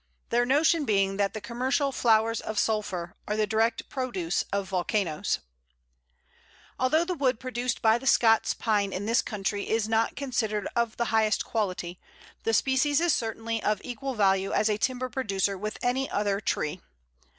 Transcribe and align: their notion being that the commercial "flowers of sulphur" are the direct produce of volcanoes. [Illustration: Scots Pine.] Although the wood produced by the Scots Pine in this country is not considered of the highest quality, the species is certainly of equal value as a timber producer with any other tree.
their 0.29 0.47
notion 0.47 0.83
being 0.83 1.17
that 1.17 1.35
the 1.35 1.39
commercial 1.39 1.91
"flowers 1.91 2.41
of 2.41 2.57
sulphur" 2.57 3.13
are 3.27 3.37
the 3.37 3.45
direct 3.45 3.87
produce 3.87 4.41
of 4.51 4.67
volcanoes. 4.67 5.37
[Illustration: 5.37 6.25
Scots 6.25 6.39
Pine.] 6.39 6.77
Although 6.79 7.05
the 7.05 7.13
wood 7.13 7.39
produced 7.39 7.83
by 7.83 7.99
the 7.99 8.07
Scots 8.07 8.55
Pine 8.55 8.93
in 8.93 9.05
this 9.05 9.21
country 9.21 9.69
is 9.69 9.87
not 9.87 10.15
considered 10.15 10.67
of 10.75 10.97
the 10.97 11.13
highest 11.13 11.45
quality, 11.45 11.99
the 12.45 12.53
species 12.55 12.99
is 12.99 13.13
certainly 13.13 13.61
of 13.61 13.79
equal 13.83 14.15
value 14.15 14.51
as 14.51 14.71
a 14.71 14.77
timber 14.79 15.07
producer 15.07 15.55
with 15.55 15.77
any 15.83 16.09
other 16.09 16.39
tree. 16.41 16.81